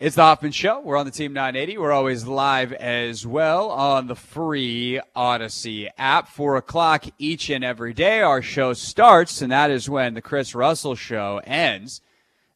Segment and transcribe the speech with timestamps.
[0.00, 0.80] It's the Hoffman Show.
[0.80, 1.76] We're on the Team 980.
[1.76, 6.28] We're always live as well on the free Odyssey app.
[6.28, 8.20] Four o'clock each and every day.
[8.20, 12.00] Our show starts, and that is when the Chris Russell Show ends.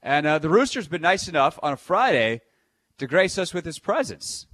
[0.05, 2.43] And uh, the Rooster's been nice enough on a Friday
[2.99, 4.47] to grace us with his presence.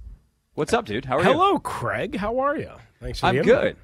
[0.55, 1.05] What's up, dude?
[1.05, 1.41] How are Hello, you?
[1.43, 2.15] Hello, Craig.
[2.15, 2.71] How are you?
[2.99, 3.77] Thanks for I'm the good.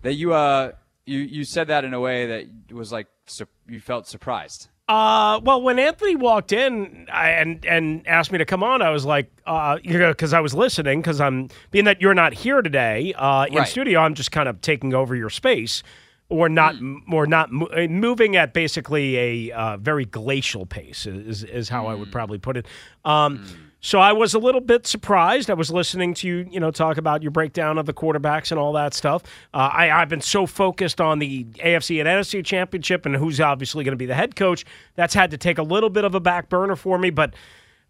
[0.00, 0.72] That you uh
[1.04, 4.68] you you said that in a way that was like su- you felt surprised.
[4.88, 8.90] Uh, well, when Anthony walked in I, and and asked me to come on, I
[8.90, 12.32] was like, uh, you know, because I was listening, because I'm being that you're not
[12.34, 13.68] here today uh, in Right.
[13.68, 15.82] studio, I'm just kind of taking over your space,
[16.28, 16.76] or not,
[17.10, 19.16] or not mo- uh, moving at basically
[19.50, 22.66] a uh, very glacial pace is is how I would probably put it.
[23.04, 23.44] Um,
[23.80, 25.50] So I was a little bit surprised.
[25.50, 28.58] I was listening to you, you know, talk about your breakdown of the quarterbacks and
[28.58, 29.22] all that stuff.
[29.52, 33.84] Uh, I, I've been so focused on the AFC and NFC championship and who's obviously
[33.84, 34.64] going to be the head coach.
[34.94, 37.34] That's had to take a little bit of a back burner for me, but.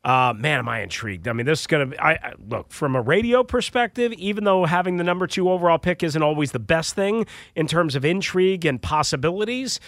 [0.04, 1.26] Uh, man, am I intrigued?
[1.26, 2.00] I mean, this is going to.
[2.00, 4.12] I, look from a radio perspective.
[4.12, 7.96] Even though having the number two overall pick isn't always the best thing in terms
[7.96, 9.80] of intrigue and possibilities,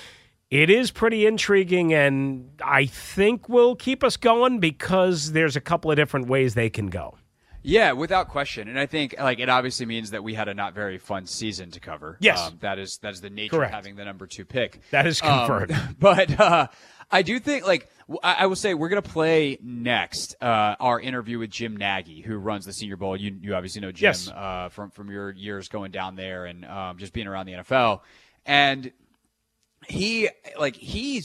[0.50, 5.90] it is pretty intriguing, and I think will keep us going because there's a couple
[5.90, 7.16] of different ways they can go.
[7.62, 8.68] Yeah, without question.
[8.68, 11.70] And I think like it obviously means that we had a not very fun season
[11.72, 12.16] to cover.
[12.20, 12.46] Yes.
[12.46, 13.72] Um, that is that is the nature Correct.
[13.72, 14.80] of having the number two pick.
[14.90, 15.96] That is Um, confirmed.
[15.98, 16.68] but uh,
[17.10, 17.88] I do think like
[18.22, 22.64] I, will say we're gonna play next uh, our interview with Jim Nagy, who runs
[22.64, 23.16] the Senior Bowl.
[23.16, 24.28] You you obviously know Jim Yes.
[24.30, 28.00] uh, from from your years going down there and um, just being around the NFL.
[28.46, 28.92] And
[29.88, 31.24] he like he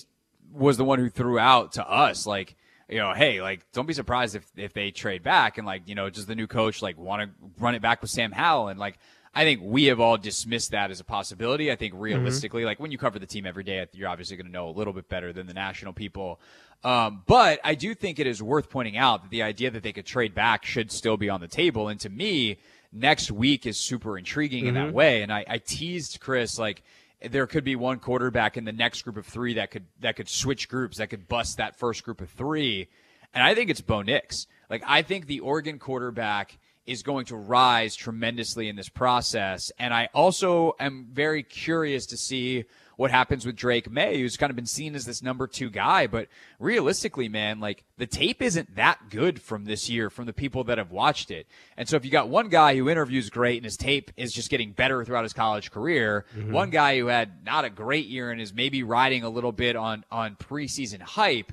[0.52, 2.56] was the one who threw out to us like
[2.88, 5.95] you know hey like don't be surprised if if they trade back and like you
[5.95, 8.80] know does the new coach like want to run it back with Sam Howell and
[8.80, 8.97] like
[9.36, 11.72] I think we have all dismissed that as a possibility.
[11.72, 14.52] I think realistically, like when you cover the team every day, you're obviously going to
[14.52, 16.39] know a little bit better than the national people.
[16.83, 19.92] Um, but I do think it is worth pointing out that the idea that they
[19.92, 21.88] could trade back should still be on the table.
[21.88, 22.59] And to me,
[22.92, 25.23] next week is super intriguing in that way.
[25.23, 26.83] And I, I teased Chris like
[27.24, 30.30] there could be one quarterback in the next group of three that could that could
[30.30, 32.89] switch groups that could bust that first group of three,
[33.34, 34.48] and I think it's Bo Nix.
[34.70, 39.94] Like I think the Oregon quarterback is going to rise tremendously in this process, and
[39.94, 42.66] I also am very curious to see
[43.03, 46.08] what happens with Drake Maye, who's kind of been seen as this number two guy,
[46.08, 50.64] but realistically, man, like the tape isn't that good from this year from the people
[50.64, 51.45] that have watched it.
[51.75, 54.49] And so if you got one guy who interviews great and his tape is just
[54.49, 56.53] getting better throughout his college career, mm-hmm.
[56.53, 59.75] one guy who had not a great year and is maybe riding a little bit
[59.75, 61.52] on on preseason hype,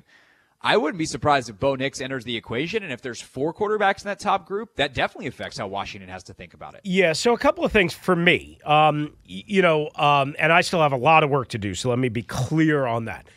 [0.63, 2.83] I wouldn't be surprised if Bo Nix enters the equation.
[2.83, 6.23] And if there's four quarterbacks in that top group, that definitely affects how Washington has
[6.23, 6.81] to think about it.
[6.83, 8.59] Yeah, so a couple of things for me.
[8.63, 11.89] Um, you know, um, and I still have a lot of work to do, so
[11.89, 13.27] let me be clear on that.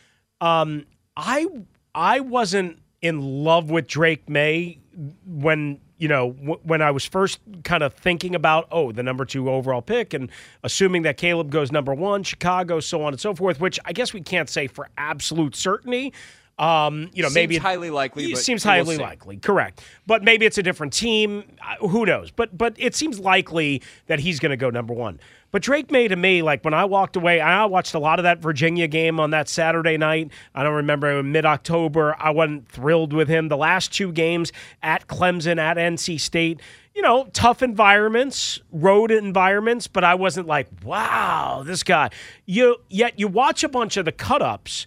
[0.41, 0.85] Um,
[1.17, 1.47] I
[1.95, 4.81] I wasn't in love with Drake Maye
[5.27, 9.49] when you know when I was first kind of thinking about oh the number two
[9.49, 10.31] overall pick and
[10.63, 13.61] assuming that Caleb goes number one, Chicago, so on and so forth.
[13.61, 16.13] Which I guess we can't say for absolute certainty.
[16.59, 19.03] Um, you know, Seems maybe it- highly likely, It seems we'll highly see.
[19.03, 19.83] likely, correct.
[20.07, 21.43] But maybe it's a different team.
[21.61, 22.31] Uh, Who knows?
[22.31, 25.19] But but it seems likely that he's going to go number one.
[25.51, 28.23] But Drake Maye to me, like when I walked away, I watched a lot of
[28.25, 30.31] that Virginia game on that Saturday night.
[30.55, 32.15] I don't remember mid October.
[32.19, 33.49] I wasn't thrilled with him.
[33.49, 36.61] The last two games at Clemson, at NC State,
[36.95, 42.11] you know, tough environments, road environments, but I wasn't like, wow, this guy.
[42.47, 44.87] You yet you watch a bunch of the cut ups.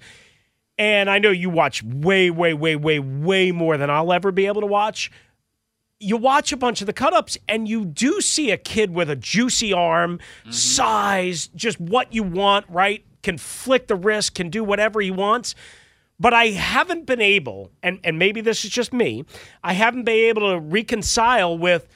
[0.78, 4.46] And I know you watch way, way, way, way, way more than I'll ever be
[4.46, 5.12] able to watch.
[6.00, 9.10] You watch a bunch of the cut ups and you do see a kid with
[9.10, 10.52] a juicy arm, mm-hmm.
[10.52, 13.04] size, just what you want, right?
[13.24, 15.56] Can flick the wrist, can do whatever he wants.
[16.20, 19.24] But I haven't been able, and, and maybe this is just me,
[19.64, 21.88] I haven't been able to reconcile with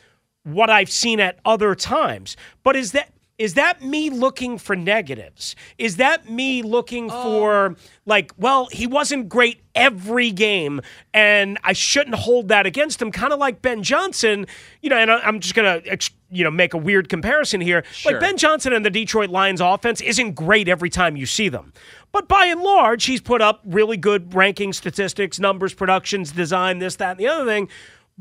[0.44, 2.38] what I've seen at other times.
[2.64, 5.56] But is that is that me looking for negatives?
[5.80, 7.24] Is that me looking oh.
[7.24, 7.76] for
[8.06, 10.80] like, well, he wasn't great every game,
[11.12, 13.12] and I shouldn't hold that against him?
[13.12, 14.46] Kind of like Ben Johnson,
[14.82, 14.96] you know.
[14.96, 15.82] And I- I'm just gonna,
[16.30, 17.84] you know, make a weird comparison here.
[17.92, 18.12] Sure.
[18.12, 21.74] Like Ben Johnson and the Detroit Lions offense isn't great every time you see them.
[22.12, 26.98] But by and large, he's put up really good ranking statistics, numbers, productions, design, this,
[26.98, 27.70] that, and the other thing.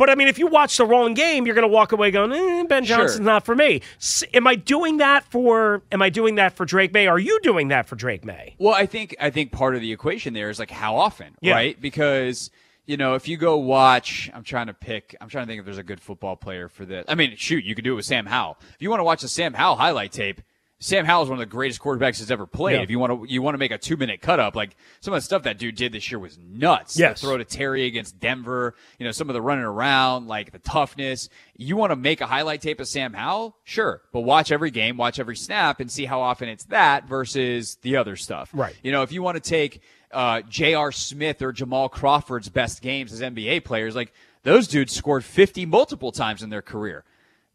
[0.01, 2.33] But I mean, if you watch the wrong game, you're going to walk away going,
[2.33, 2.97] eh, "Ben Sure.
[2.97, 5.83] Johnson's not for me." S- am I doing that for?
[5.93, 7.07] Am I doing that for Drake Maye?
[7.07, 8.55] Are you doing that for Drake Maye?
[8.59, 11.53] Well, I think I think part of the equation there is like how often, Yeah.
[11.53, 11.79] right?
[11.79, 12.51] Because
[12.87, 15.65] you know, if you go watch, I'm trying to pick, I'm trying to think if
[15.67, 17.05] there's a good football player for this.
[17.07, 18.57] I mean, shoot, you could do it with Sam Howell.
[18.75, 20.41] If you want to watch the Sam Howell highlight tape,
[20.83, 22.77] Sam Howell is one of the greatest quarterbacks that's ever played.
[22.77, 22.83] Yeah.
[22.83, 25.13] If you want to, you want to make a two minute cut up, like some
[25.13, 26.99] of the stuff that dude did this year was nuts.
[26.99, 27.21] Yes.
[27.21, 30.59] The throw to Terry against Denver, you know, some of the running around, like the
[30.59, 31.29] toughness.
[31.55, 33.57] You want to make a highlight tape of Sam Howell?
[33.63, 34.01] Sure.
[34.11, 37.97] But watch every game, watch every snap and see how often it's that versus the
[37.97, 38.51] other stuff.
[38.55, 38.75] Right.
[38.83, 39.83] You know, if you want to take,
[40.13, 40.93] uh, J.R.
[40.93, 44.13] Smith or Jamal Crawford's best games as NBA players, like
[44.43, 47.05] those dudes scored 50 multiple times in their career.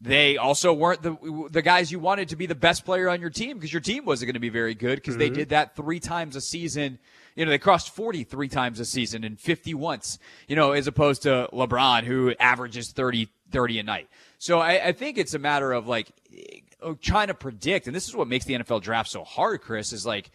[0.00, 3.30] They also weren't the the guys you wanted to be the best player on your
[3.30, 6.00] team because your team wasn't going to be very good because they did that three
[6.00, 6.98] times a season.
[7.34, 10.86] You know, they crossed 40 three times a season and 50 once, you know, as
[10.86, 14.08] opposed to LeBron who averages 30, 30 a night.
[14.38, 17.86] So I, I think it's a matter of like eh, trying to predict.
[17.86, 20.30] And this is what makes the NFL draft so hard, Chris, is like,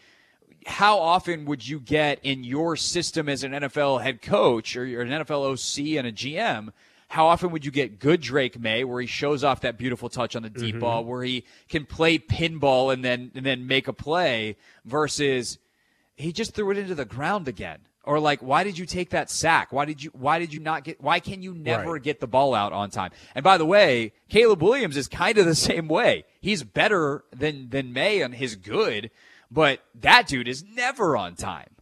[0.65, 5.01] how often would you get in your system as an NFL head coach or you're
[5.01, 6.71] an NFL OC and a GM?
[7.11, 10.33] How often would you get good Drake Maye where he shows off that beautiful touch
[10.37, 10.79] on the deep mm-hmm.
[10.79, 14.55] ball, where he can play pinball and then and then make a play
[14.85, 15.57] versus
[16.15, 17.79] he just threw it into the ground again?
[18.05, 19.73] Or like, why did you take that sack?
[19.73, 22.01] Why did you why did you not get why can you never Right.
[22.01, 23.11] get the ball out on time?
[23.35, 26.23] And by the way, Caleb Williams is kind of the same way.
[26.39, 29.11] He's better than than Maye and his good,
[29.51, 31.75] but that dude is never on time.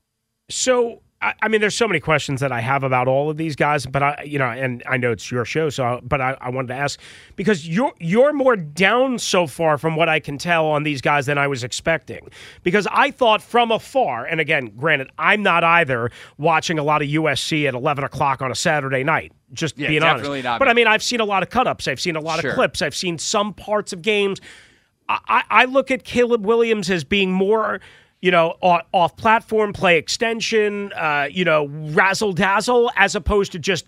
[0.50, 3.56] So, I, I mean, there's so many questions that I have about all of these
[3.56, 6.50] guys, but I, you know, and I know it's your show, so, but I, I
[6.50, 7.00] wanted to ask
[7.36, 11.26] because you're you're more down so far from what I can tell on these guys
[11.26, 12.30] than I was expecting.
[12.64, 17.10] Because I thought from afar, and again, granted, I'm not either watching a lot of
[17.10, 19.34] USC at 11 o'clock on a Saturday night.
[19.52, 20.68] Just Yeah, being honest, not but.
[20.70, 21.88] I mean, I've seen a lot of cut ups.
[21.88, 22.52] I've seen a lot Sure.
[22.52, 22.82] of clips.
[22.82, 24.40] I've seen some parts of games.
[25.10, 27.82] I, I I look at Caleb Williams as being more,
[28.22, 33.86] you know, off platform play extension, uh, you know, razzle dazzle, as opposed to just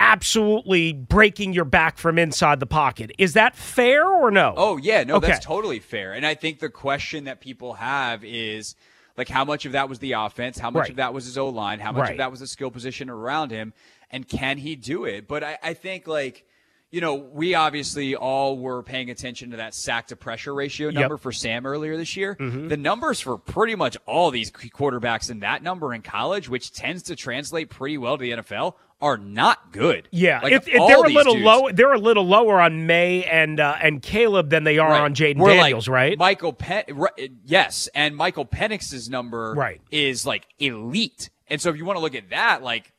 [0.00, 3.10] absolutely breaking your back from inside the pocket.
[3.18, 4.54] Is that fair or no?
[4.56, 5.26] Oh yeah, no, Okay.
[5.28, 6.12] that's totally fair.
[6.12, 8.76] And I think the question that people have is
[9.16, 10.90] like how much of that was the offense, how much Right.
[10.90, 12.10] of that was his O line, how much Right.
[12.12, 13.72] of that was the skill position around him,
[14.12, 15.26] and can he do it?
[15.26, 16.46] But I, I think like
[16.90, 21.16] you know, we obviously all were paying attention to that sack to pressure ratio number
[21.18, 22.34] for Sam earlier this year.
[22.40, 22.68] Mm-hmm.
[22.68, 27.02] The numbers for pretty much all these quarterbacks in that number in college, which tends
[27.04, 30.08] to translate pretty well to the NFL, are not good.
[30.10, 33.22] Yeah, Like, if, if they're a little dudes- low, they're a little lower on Maye
[33.26, 35.02] and uh, and Caleb than they are Right.
[35.02, 36.18] on Jayden We're like Daniels, right?
[36.18, 39.80] Michael Pen, right, yes, and Michael Penix's number Right.
[39.92, 41.30] is like elite.
[41.46, 42.92] And so if you want to look at that, like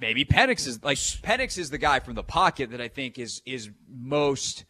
[0.00, 3.42] maybe Penix is like Penix is the guy from the pocket that I think is
[3.44, 4.64] is most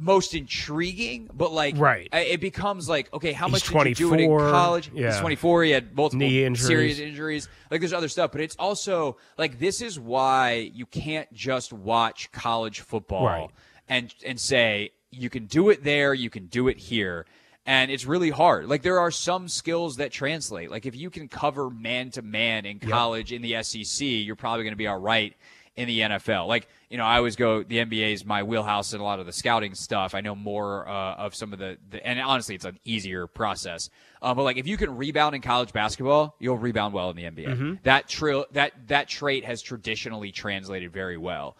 [0.00, 2.08] most intriguing, but like Right.
[2.12, 4.90] It becomes like okay, how much did you do it in college?
[4.94, 5.10] yeah.
[5.12, 5.64] He's 24.
[5.64, 6.66] He had multiple Knee injuries.
[6.66, 7.48] serious injuries.
[7.70, 12.30] Like there's other stuff, but it's also like this is why you can't just watch
[12.32, 13.50] college football Right.
[13.88, 17.26] and and say you can do it there, you can do it here.
[17.66, 18.66] And it's really hard.
[18.66, 20.70] Like there are some skills that translate.
[20.70, 24.64] Like if you can cover man to man in college in the SEC, you're probably
[24.64, 25.34] going to be all right
[25.76, 26.48] in the NFL.
[26.48, 29.26] Like, you know, I always go the NBA is my wheelhouse in a lot of
[29.26, 30.14] the scouting stuff.
[30.14, 33.90] I know more uh, of some of the, the and honestly it's an easier process.
[34.20, 37.24] Uh, but like if you can rebound in college basketball, you'll rebound well in the
[37.24, 37.46] NBA.
[37.84, 41.56] That trill that that trait has traditionally translated very well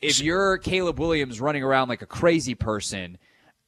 [0.00, 3.18] if you're Caleb Williams running around like a crazy person,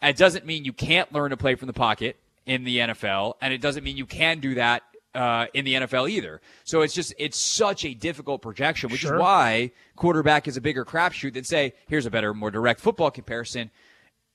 [0.03, 2.17] it doesn't mean you can't learn to play from the pocket
[2.47, 4.83] in the NFL, and it doesn't mean you can do that
[5.15, 6.41] uh, in the NFL either.
[6.65, 9.17] So it's just it's such a difficult projection, which Sure.
[9.17, 13.11] is why quarterback is a bigger crapshoot than say here's a better, more direct football
[13.11, 13.71] comparison.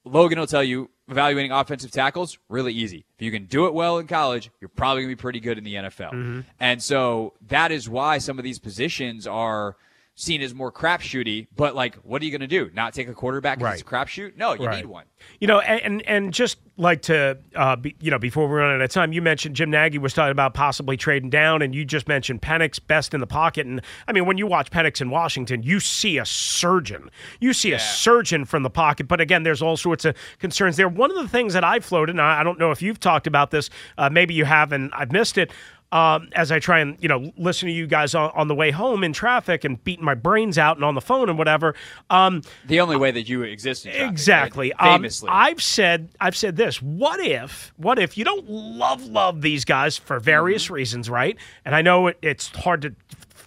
[0.05, 3.05] Logan will tell you evaluating offensive tackles really easy.
[3.17, 5.57] If you can do it well in college, you're probably going to be pretty good
[5.57, 6.11] in the NFL.
[6.11, 6.39] Mm-hmm.
[6.59, 9.77] And so that is why some of these positions are
[10.15, 11.47] seen as more crapshooty.
[11.55, 12.69] But like, what are you going to do?
[12.73, 13.73] Not take a quarterback because Right.
[13.73, 13.85] it's a
[14.21, 14.37] crapshoot?
[14.37, 14.77] No, you Right.
[14.77, 15.05] need one.
[15.39, 18.81] You know, and and, just like to, uh, be, you know, before we run out
[18.81, 22.07] of time, you mentioned Jim Nagy was talking about possibly trading down, and you just
[22.07, 23.65] mentioned Penix best in the pocket.
[23.65, 27.09] And I mean, when you watch Penix in Washington, you see a surgeon.
[27.39, 29.07] You see a surgeon from the pocket.
[29.07, 30.89] But again, there's all sorts of concerns there.
[30.89, 33.27] One of the things that I've floated, and I I don't know if you've talked
[33.27, 35.51] about this, uh, maybe you have, and I've missed it.
[35.93, 38.71] Um, as I try and you know listen to you guys on, on the way
[38.71, 41.75] home in traffic and beating my brains out and on the phone and whatever.
[42.09, 44.11] Um, The only way that you exist in traffic, right?
[44.11, 44.73] Exactly.
[44.73, 46.81] Um, I've said I've said this.
[46.81, 50.73] What if what if you don't love love these guys for various Mm-hmm.
[50.73, 51.37] reasons, right?
[51.63, 52.95] And I know it, it's hard to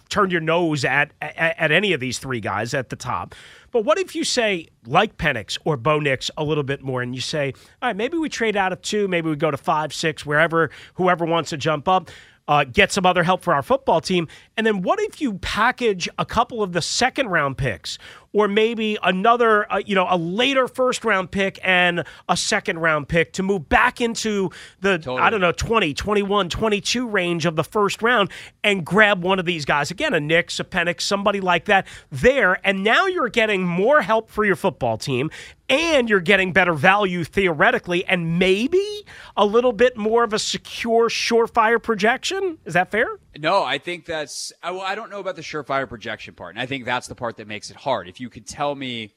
[0.09, 3.35] turn your nose at, at at any of these three guys at the top.
[3.71, 7.13] But what if you say like Penix or Bo Nix a little bit more, and
[7.13, 9.93] you say, all right, maybe we trade out of two, maybe we go to five,
[9.93, 12.09] six, wherever whoever wants to jump up.
[12.47, 14.27] Uh, get some other help for our football team.
[14.55, 17.97] And then what if you package a couple of the second round picks
[18.33, 23.07] or maybe another, uh, you know, a later first round pick and a second round
[23.07, 24.49] pick to move back into
[24.81, 25.21] the, totally.
[25.21, 28.31] I don't know, 20, 21, 22 range of the first round
[28.63, 29.91] and grab one of these guys.
[29.91, 32.59] Again, a Nix, a Penix, somebody like that there.
[32.63, 35.29] And now you're getting more help for your football team
[35.69, 39.05] and you're getting better value theoretically and maybe
[39.35, 44.05] a little bit more of a secure surefire projection is that fair no i think
[44.05, 47.15] that's well, i don't know about the surefire projection part and i think that's the
[47.15, 49.11] part that makes it hard if you could tell me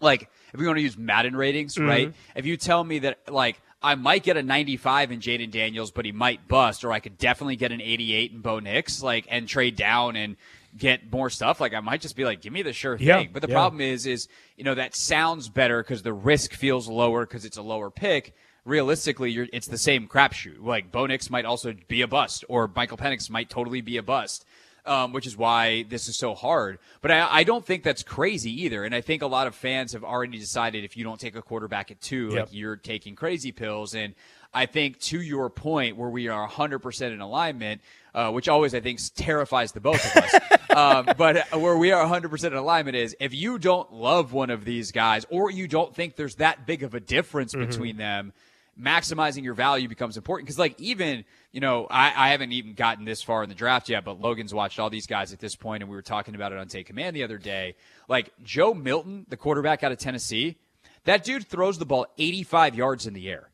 [0.00, 1.88] like if we want to use madden ratings mm-hmm.
[1.88, 5.92] right if you tell me that like I might get a 95 in Jayden Daniels,
[5.92, 9.26] but he might bust, or I could definitely get an 88 in Bo Nix, like,
[9.30, 10.36] and trade down and
[10.76, 13.06] get more stuff, like I might just be like, give me the sure thing.
[13.06, 13.54] Yeah, but the yeah.
[13.54, 17.56] problem is, is you know that sounds better because the risk feels lower because it's
[17.56, 18.34] a lower pick.
[18.64, 20.62] Realistically, it's the same crapshoot.
[20.62, 24.02] Like Bo Nix might also be a bust, or Michael Penix might totally be a
[24.02, 24.44] bust.
[24.84, 26.78] Um, which is why this is so hard.
[27.00, 28.84] But I, I, don't think that's crazy either.
[28.84, 31.42] And I think a lot of fans have already decided if you don't take a
[31.42, 32.32] quarterback at two, yep.
[32.32, 33.96] like you're taking crazy pills.
[33.96, 34.14] And
[34.56, 37.82] I think to your point, where we are 100% in alignment,
[38.14, 40.34] uh, which always I think terrifies the both of us.
[40.74, 44.64] um, but where we are 100% in alignment is if you don't love one of
[44.64, 47.68] these guys or you don't think there's that big of a difference mm-hmm.
[47.68, 48.32] between them,
[48.80, 50.46] maximizing your value becomes important.
[50.46, 53.90] Because, like, even, you know, I, I, haven't even gotten this far in the draft
[53.90, 56.52] yet, but Logan's watched all these guys at this point, and we were talking about
[56.52, 57.74] it on Take Command the other day.
[58.08, 60.56] Like, Joe Milton, the quarterback out of Tennessee,
[61.04, 63.50] that dude throws the ball 85 yards in the air.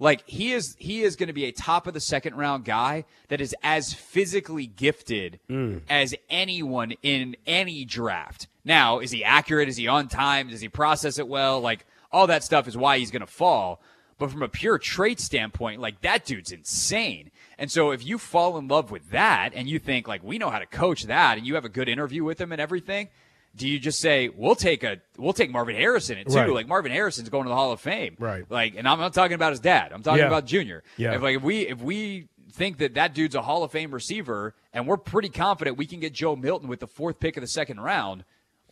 [0.00, 3.04] Like he is he is going to be a top of the second round guy
[3.28, 5.82] that is as physically gifted mm.
[5.90, 8.48] as anyone in any draft.
[8.64, 9.68] Now, is he accurate?
[9.68, 10.48] Is he on time?
[10.48, 11.60] Does he process it well?
[11.60, 13.82] Like all that stuff is why he's going to fall.
[14.18, 17.30] But from a pure trait standpoint, like that dude's insane.
[17.58, 20.48] And so if you fall in love with that and you think like we know
[20.48, 23.08] how to coach that and you have a good interview with him and everything,
[23.54, 26.36] do you just say we'll take a we'll take Marvin Harrison it too?
[26.36, 26.50] Right.
[26.50, 28.44] Like Marvin Harrison's going to the Hall of Fame, right?
[28.48, 29.92] Like, and I'm not talking about his dad.
[29.92, 30.26] I'm talking yeah.
[30.28, 30.82] about Junior.
[30.96, 31.14] Yeah.
[31.14, 34.54] If like if we if we think that that dude's a Hall of Fame receiver,
[34.72, 37.48] and we're pretty confident we can get Joe Milton with the fourth pick of the
[37.48, 38.24] second round,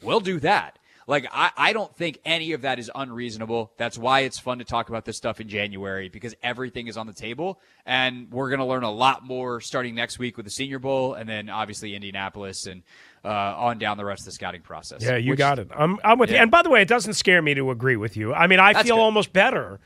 [0.03, 0.79] we'll do that.
[1.09, 3.73] Like, I, I don't think any of that is unreasonable.
[3.79, 7.07] That's why it's fun to talk about this stuff in January because everything is on
[7.07, 7.61] the table.
[7.87, 11.15] And we're going to learn a lot more starting next week with the Senior Bowl
[11.15, 12.83] and then obviously Indianapolis and
[13.25, 15.03] uh, on down the rest of the scouting process.
[15.03, 15.71] Yeah, you which, got it.
[15.75, 16.37] I'm, I'm with yeah.
[16.37, 16.43] you.
[16.43, 18.35] And by the way, it doesn't scare me to agree with you.
[18.35, 19.03] I mean, I That's feel good.
[19.03, 19.81] almost better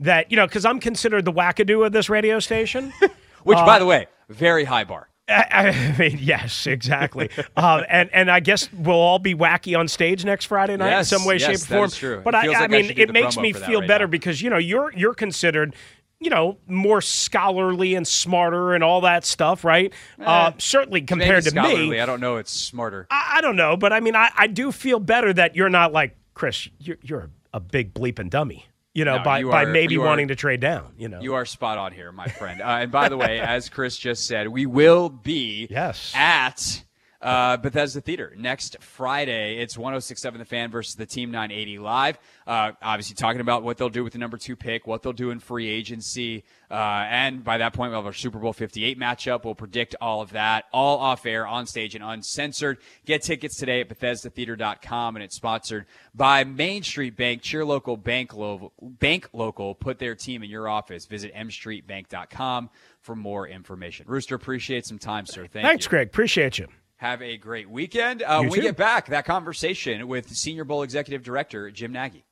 [0.00, 2.92] that, you know, because I'm considered the wackadoo of this radio station.
[3.44, 5.08] which, uh, by the way, very high bar.
[5.28, 7.30] I, I mean, yes, exactly.
[7.56, 11.12] uh, and and I guess we'll all be wacky on stage next Friday night yes,
[11.12, 11.90] in some way, yes, shape, or form.
[11.90, 12.20] true.
[12.24, 14.10] But I, I like mean, it makes me feel right better now.
[14.10, 15.74] because you know you're you're considered
[16.18, 19.92] you know, more scholarly and smarter and all that stuff, right?
[20.18, 22.00] Eh, uh, certainly compared to me.
[22.00, 22.36] I don't know.
[22.36, 23.06] It's smarter.
[23.10, 25.92] I, I, don't know, but I mean, I, I do feel better that you're not
[25.92, 26.70] like Chris.
[26.78, 28.66] You're, you're a big bleeping dummy.
[28.96, 30.94] You know, no, by, you by are, maybe are, wanting to trade down.
[30.96, 32.62] You know, you are spot on here, my friend.
[32.62, 36.82] Uh, and by the way, as Chris just said, we will be yes at
[37.20, 39.58] uh, Bethesda Theater next Friday.
[39.58, 42.18] It's 1067 The Fan versus the Team 980 Live.
[42.46, 45.30] Uh, obviously, talking about what they'll do with the number two pick, what they'll do
[45.30, 46.44] in free agency.
[46.70, 46.74] Uh,
[47.08, 49.44] and by that point, we'll have our Super Bowl 58 matchup.
[49.44, 52.78] We'll predict all of that, all off air, on stage, and uncensored.
[53.04, 57.42] Get tickets today at BethesdaTheater.com, and it's sponsored by Main Street Bank.
[57.42, 59.74] Cheer local, bank, lo- bank local.
[59.74, 61.06] Put their team in your office.
[61.06, 62.70] Visit mstreetbank.com
[63.00, 64.06] for more information.
[64.08, 65.46] Rooster, appreciate some time, sir.
[65.46, 65.90] Thank Thanks, you.
[65.90, 66.08] Greg.
[66.08, 66.66] Appreciate you.
[66.96, 68.22] Have a great weekend.
[68.22, 72.25] Uh, when we get back, that conversation with Senior Bowl Executive Director Jim Nagy.